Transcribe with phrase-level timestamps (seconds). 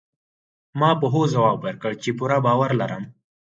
[0.79, 3.03] ما په هوځواب ورکړ، چي پوره باور لرم.